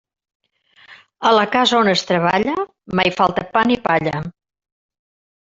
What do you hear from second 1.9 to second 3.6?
es treballa, mai falta